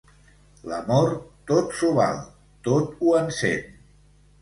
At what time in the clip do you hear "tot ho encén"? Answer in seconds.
2.71-3.83